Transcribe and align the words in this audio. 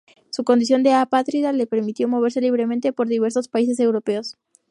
Su 0.31 0.43
condición 0.43 0.81
de 0.81 0.93
apátrida 0.93 1.51
le 1.53 1.67
permitió 1.67 2.07
moverse 2.07 2.41
libremente 2.41 2.91
por 2.91 3.07
diversos 3.07 3.47
países 3.49 3.79
europeos. 3.79 4.35